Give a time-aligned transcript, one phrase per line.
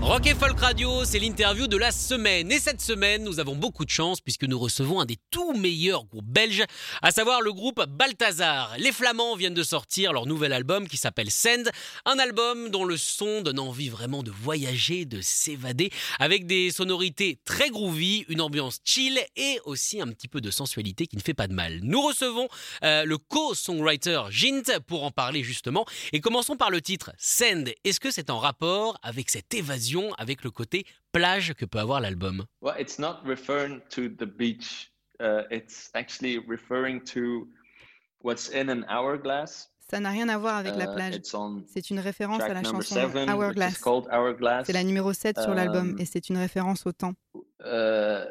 [0.00, 2.52] Rock et Folk Radio, c'est l'interview de la semaine.
[2.52, 6.04] Et cette semaine, nous avons beaucoup de chance puisque nous recevons un des tout meilleurs
[6.04, 6.62] groupes belges,
[7.02, 8.76] à savoir le groupe Balthazar.
[8.78, 11.68] Les Flamands viennent de sortir leur nouvel album qui s'appelle Send,
[12.04, 15.90] un album dont le son donne envie vraiment de voyager, de s'évader,
[16.20, 21.08] avec des sonorités très groovy, une ambiance chill et aussi un petit peu de sensualité
[21.08, 21.80] qui ne fait pas de mal.
[21.82, 22.48] Nous recevons
[22.84, 25.84] euh, le co-songwriter Jint pour en parler justement.
[26.12, 27.72] Et commençons par le titre Send.
[27.82, 29.87] Est-ce que c'est en rapport avec cette évasion
[30.18, 34.90] avec le côté plage que peut avoir l'album Well, it's not referring to the beach.
[35.20, 37.48] Uh, it's actually referring to
[38.22, 39.70] what's in an hourglass.
[39.90, 41.14] Ça n'a rien à voir avec la Uh, plage.
[41.16, 43.78] it's on C'est une référence à la chanson seven, Hourglass.
[43.78, 44.66] called Hourglass.
[44.66, 47.14] C'est la numéro 7 sur l'album Um, et c'est une référence au temps.
[47.64, 48.26] uh,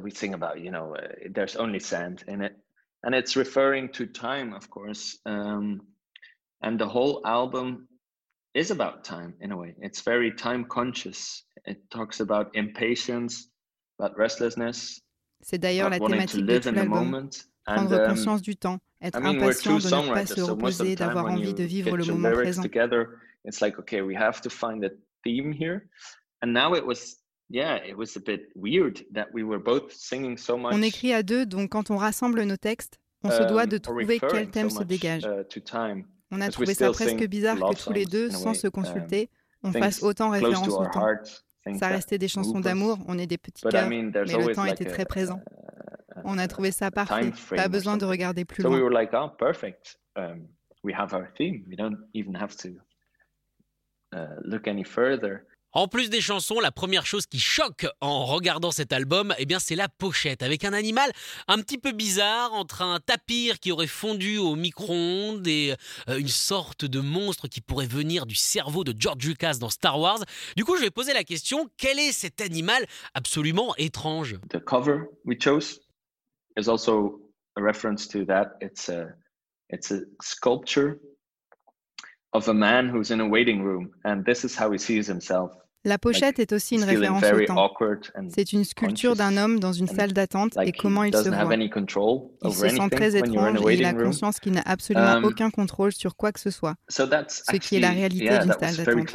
[0.00, 0.94] we sing about, you know,
[1.34, 2.56] there's only sand in it.
[3.04, 5.18] And it's referring to time, of course.
[5.26, 5.80] Um,
[6.62, 7.86] and the whole album
[8.54, 9.74] is about time in a way.
[9.80, 11.44] It's very time conscious.
[11.66, 13.50] It talks about impatience,
[13.98, 15.02] about restlessness,
[15.40, 17.30] C'est d'ailleurs la thématique de tout l'album.
[17.64, 20.40] Prendre And, um, conscience du temps, être I mean, we're impatient de ne pas se
[20.40, 22.62] reposer, d'avoir envie de vivre le moment lyrics présent.
[22.62, 24.90] together, it's like, okay, we have to find a
[25.22, 25.86] theme here.
[26.42, 27.18] And now it was,
[27.50, 30.72] yeah, it was a bit weird that we were both singing so much.
[30.72, 33.78] On écrit à deux, donc quand on rassemble nos textes, on se doit um, de
[33.78, 35.24] trouver quel thème so se dégage.
[35.26, 36.04] uh.
[36.30, 38.70] On a trouvé ça presque bizarre que tous les deux, in a sans se um,
[38.70, 39.30] consulter,
[39.62, 41.06] on fasse autant référence au temps.
[41.78, 45.04] Ça restait des chansons d'amour, on est des petits cœurs, mais le temps était très
[45.04, 45.40] présent.
[46.24, 48.84] On a trouvé ça parfait, pas besoin de regarder plus So we loin.
[48.84, 49.98] were like, oh, perfect.
[50.16, 50.48] Um,
[50.82, 51.64] we have our theme.
[51.68, 52.70] We don't even have to
[54.12, 55.46] uh, look any further.
[55.72, 59.58] En plus des chansons, la première chose qui choque en regardant cet album, eh bien,
[59.58, 61.10] c'est la pochette avec un animal
[61.46, 65.74] un petit peu bizarre entre un tapir qui aurait fondu au micro-ondes et
[66.08, 70.00] euh, une sorte de monstre qui pourrait venir du cerveau de George Lucas dans Star
[70.00, 70.20] Wars.
[70.56, 74.36] Du coup, je vais poser la question quel est cet animal absolument étrange?
[74.48, 75.80] The cover we chose
[76.56, 77.20] is also
[77.56, 78.56] a reference to that.
[78.62, 79.14] It's a
[79.70, 80.98] it's a sculpture
[82.32, 85.52] of a man who's in a waiting room, and this is how he sees himself.
[85.84, 87.56] La pochette est aussi une référence au very temps.
[87.56, 91.28] awkward and C'est une sculpture d'un homme dans une salle d'attente et comment il se
[91.28, 91.54] voit.
[91.54, 95.50] Il se sent très étrange a et il a conscience qu'il n'a absolument Um, aucun
[95.50, 96.74] contrôle sur quoi que ce soit.
[96.88, 99.14] Ce qui est la réalité d'une salle d'attente.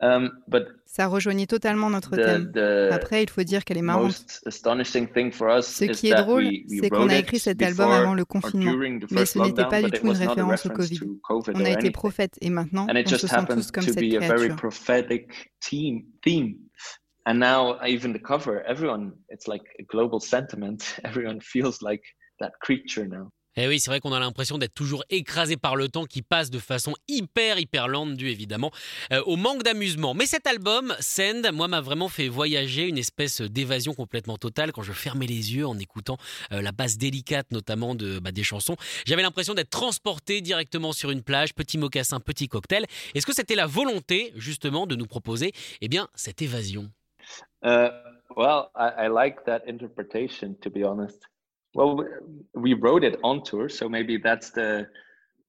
[0.00, 2.52] Um, but Ça rejoignait totalement notre the, thème.
[2.52, 4.04] the Après, il faut dire qu'elle est marrante.
[4.04, 7.62] most astonishing thing for us Ce qui est drôle, c'est qu'on a it écrit cet
[7.62, 8.72] album avant le confinement.
[9.10, 11.00] Mais ce n'était pas du tout une référence au Covid.
[11.22, 13.92] COVID On a été prophète et maintenant, on just se sent happened tous comme to
[13.92, 14.56] cette be a very créature.
[14.56, 16.56] prophetic theme theme
[17.26, 22.02] and now even the cover everyone it's like a global sentiment everyone feels like
[22.40, 25.88] that creature now Eh oui, c'est vrai qu'on a l'impression d'être toujours écrasé par le
[25.88, 28.70] temps qui passe de façon hyper, hyper lente, dû évidemment
[29.12, 30.12] euh, au manque d'amusement.
[30.12, 34.82] Mais cet album, Send, moi, m'a vraiment fait voyager, une espèce d'évasion complètement totale quand
[34.82, 36.18] je fermais les yeux en écoutant
[36.52, 38.76] euh, la basse délicate, notamment de, bah, des chansons.
[39.06, 42.84] J'avais l'impression d'être transporté directement sur une plage, petit mocassin, petit cocktail.
[43.14, 46.90] Est-ce que c'était la volonté, justement, de nous proposer eh bien, cette évasion?
[47.64, 47.88] Uh,
[48.36, 51.26] well, I like that interpretation, to be honest.
[51.76, 52.08] Well,
[52.54, 54.86] we, wrote it on tour, so maybe that's the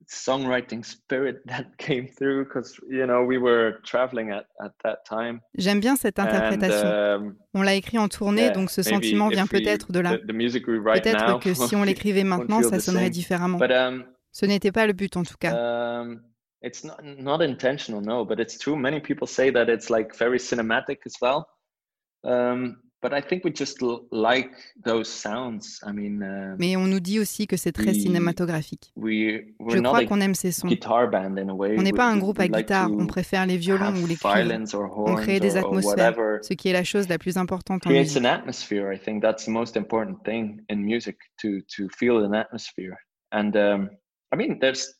[0.09, 5.39] songwriting spirit that came through because you know we were traveling at, at that time.
[5.57, 6.87] J'aime bien cette interprétation.
[6.87, 10.17] And, um, On l'a écrit en tournée, yeah, donc ce sentiment vient peut-être de là.
[10.17, 13.57] The, the music we write now Peut-être que si on l'écrivait maintenant, ça sonnerait différemment.
[13.57, 16.01] But um, Ce n'était pas le but en tout cas.
[16.01, 16.21] um,
[16.61, 18.25] it's not not intentional, no.
[18.25, 18.75] But it's true.
[18.75, 21.45] Many people say that it's like very cinematic as well.
[22.23, 24.49] Um, but I think we just l- like
[24.83, 25.79] those sounds.
[25.85, 28.91] I mean, Mais on nous dit aussi que c'est très cinématographique.
[28.95, 30.67] Je crois qu'on aime ces sons.
[30.67, 34.17] On n'est pas un groupe à guitare, on préfère les violons ou les
[34.73, 38.17] or On crée des atmosphères, ce qui est la chose la plus importante en musique.
[38.17, 38.91] an atmosphere.
[38.91, 42.95] I think that's the most important thing in music to to feel an atmosphere.
[43.31, 44.96] And I mean, there's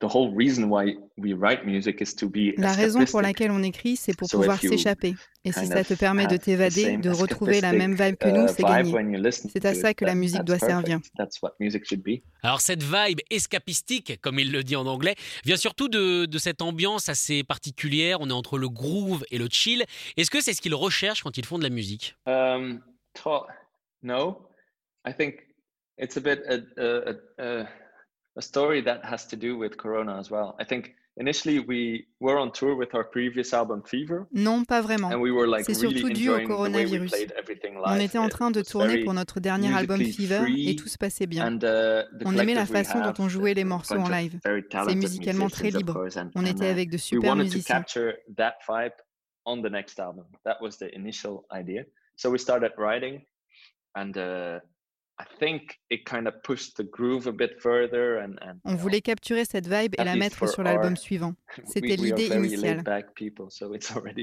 [0.00, 0.08] La
[2.72, 5.14] raison pour laquelle on écrit, c'est pour pouvoir s'échapper.
[5.44, 8.48] Et si ça te permet de t'évader, de retrouver la même vibe que nous, uh,
[8.48, 8.92] c'est gagné.
[9.32, 11.00] C'est à to ça que la musique that's doit servir.
[11.16, 12.22] That's what music should be.
[12.42, 15.14] Alors cette vibe escapistique, comme il le dit en anglais,
[15.44, 18.20] vient surtout de, de cette ambiance assez particulière.
[18.20, 19.84] On est entre le groove et le chill.
[20.16, 22.16] Est-ce que c'est ce qu'ils recherchent quand ils font de la musique?
[22.26, 22.82] Um,
[23.14, 23.46] to-
[24.02, 24.46] no,
[25.06, 25.36] I think
[25.98, 27.66] it's a bit a, a, a,
[28.36, 30.54] a- story that has to do with Corona as well.
[30.60, 35.08] I think initially we were on tour with our previous album Fever, Non, pas vraiment.
[35.10, 37.12] and we were like C'est really surtout dû au we coronavirus.
[37.86, 41.26] On était en train de tourner pour notre dernier album Fever et tout se passait
[41.26, 41.46] bien.
[41.54, 44.38] and, uh, On aimait la we façon dont on jouait les morceaux en live.
[44.70, 45.94] talented musicalement très libre.
[45.94, 47.76] course, and- On and, était uh, avec de we super wanted to musiciens.
[47.76, 48.92] capture that vibe
[49.46, 50.26] on the next album.
[50.44, 51.84] That was the initial idea.
[52.16, 53.22] So we started writing,
[53.94, 54.60] and uh,
[55.18, 58.18] I think it kind of pushed the groove a bit further.
[58.18, 61.34] And, and On voulait capturer cette vibe et la mettre sur l'album suivant.
[61.64, 62.82] C'était l'idée initiale.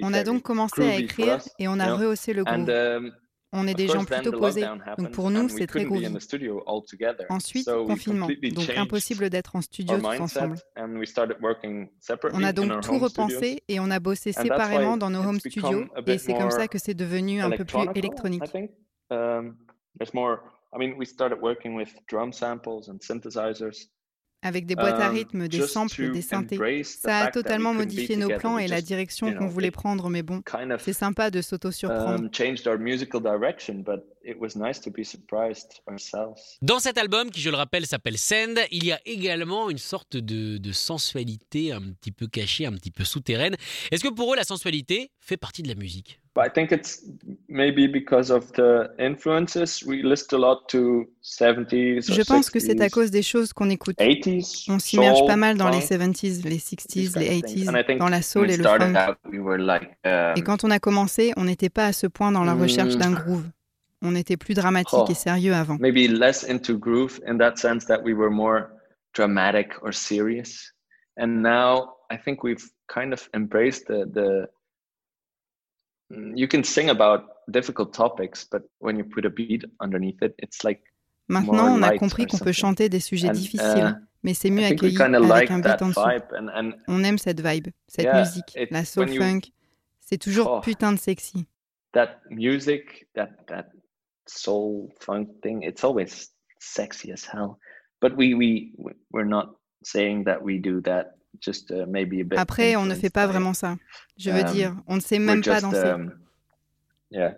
[0.03, 2.69] On a donc commencé à écrire et on a rehaussé le groove.
[2.69, 3.11] um,
[3.55, 4.63] On est des gens plutôt posés.
[4.63, 6.07] happened, pour nous, c'est très groovy.
[7.29, 8.27] Ensuite, confinement.
[8.27, 10.57] Donc impossible d'être en studio tous ensemble.
[12.33, 15.85] On a donc tout repensé et on a bossé séparément dans nos home studios.
[16.05, 18.43] Et c'est comme ça que c'est devenu un peu plus électronique.
[20.75, 23.89] I mean, we started working with drum samples and synthesizers.
[24.45, 26.83] Avec des boîtes à um, rythme, des samples, des synthés.
[26.83, 30.41] Ça a totalement modifié nos plans et la direction qu'on voulait it prendre, mais bon,
[30.79, 32.25] c'est sympa de s'auto-surprendre.
[32.25, 36.57] um, changed our musical direction, but it was nice to be surprised ourselves.
[36.61, 40.17] Dans cet album, qui je le rappelle s'appelle Send, il y a également une sorte
[40.17, 43.55] de, de sensualité un petit peu cachée, un petit peu souterraine.
[43.91, 46.19] Est-ce que pour eux, la sensualité fait partie de la musique?
[46.35, 47.03] But I think it's
[47.47, 52.09] maybe because of the influences we listen a lot to 70s.
[52.09, 53.95] or Je pense que c'est à 60s, cause des choses qu'on écoute.
[53.99, 54.65] 80s.
[54.67, 57.45] On s'immerge soul, pas mal dans les funk, 70s, les these 60s, kind les of
[57.45, 57.65] things.
[57.65, 59.09] 80s, And I think dans la when soul we et le started funk.
[59.11, 62.07] out, we were like, um, Et quand on a commencé, on n'était pas à ce
[62.07, 62.99] point dans la recherche Mm.
[62.99, 63.45] d'un groove.
[64.01, 65.05] On était plus dramatique Oh.
[65.11, 65.77] et sérieux avant.
[65.79, 68.69] maybe less into groove in that sense that we were more
[69.13, 70.73] dramatic or serious.
[71.15, 74.47] And now I think we've kind of embraced the the Mm,
[76.09, 80.63] you can sing about difficult topics, but when you put a beat underneath it, it's
[80.63, 80.81] like
[81.29, 84.65] Maintenant, on a compris qu'on peut chanter des sujets and, difficiles, uh, mais c'est mieux
[84.65, 85.99] accueilli avec like un beat en dessous.
[86.37, 89.51] and and On aime cette vibe, cette Yeah, musique, it's la soul funk.
[90.01, 90.61] C'est toujours Oh.
[90.61, 91.45] putain de sexy.
[91.93, 93.67] that music, that that
[94.27, 97.57] soul funk thing, it's always sexy as hell.
[98.01, 98.73] But we we
[99.11, 101.15] we're not saying that we do that.
[101.41, 102.37] Just uh, maybe a bit.
[102.37, 103.75] Après, on ne fait pas vraiment ça.
[104.17, 105.77] Je veux Um, dire, on ne sait même pas just, danser.
[105.89, 106.11] um,
[107.11, 107.33] yeah,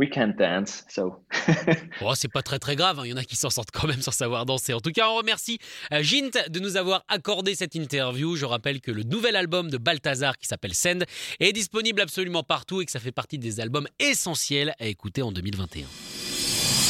[0.00, 1.24] we can't dance, so.
[2.00, 3.02] Oh, c'est pas très très grave, hein.
[3.04, 4.72] il y en a qui s'en sortent quand même sans savoir danser.
[4.72, 5.58] En tout cas, on remercie
[5.92, 8.36] euh, Gint de nous avoir accordé cette interview.
[8.36, 11.04] Je rappelle que le nouvel album de Balthazar qui s'appelle Send
[11.40, 15.32] est disponible absolument partout et que ça fait partie des albums essentiels à écouter en
[15.32, 15.86] 2021.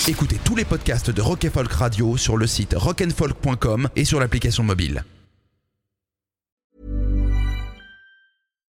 [0.06, 4.20] Écoutez tous les podcasts de Rock and Folk Radio sur le site rockandfolk.com et sur
[4.20, 5.02] l'application mobile.